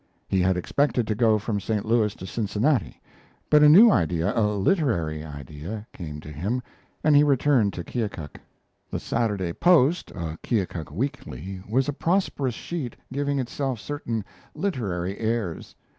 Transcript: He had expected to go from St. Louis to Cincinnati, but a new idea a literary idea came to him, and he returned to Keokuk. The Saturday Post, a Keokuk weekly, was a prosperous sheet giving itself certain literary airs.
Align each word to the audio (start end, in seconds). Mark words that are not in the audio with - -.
He 0.27 0.39
had 0.41 0.57
expected 0.57 1.05
to 1.05 1.13
go 1.13 1.37
from 1.37 1.59
St. 1.59 1.85
Louis 1.85 2.15
to 2.15 2.25
Cincinnati, 2.25 2.99
but 3.51 3.61
a 3.61 3.69
new 3.69 3.91
idea 3.91 4.35
a 4.35 4.47
literary 4.57 5.23
idea 5.23 5.85
came 5.93 6.19
to 6.21 6.31
him, 6.31 6.63
and 7.03 7.15
he 7.15 7.23
returned 7.23 7.71
to 7.73 7.83
Keokuk. 7.83 8.39
The 8.89 8.99
Saturday 8.99 9.53
Post, 9.53 10.09
a 10.09 10.39
Keokuk 10.41 10.89
weekly, 10.89 11.61
was 11.69 11.87
a 11.87 11.93
prosperous 11.93 12.55
sheet 12.55 12.95
giving 13.13 13.37
itself 13.37 13.79
certain 13.79 14.25
literary 14.55 15.19
airs. 15.19 15.75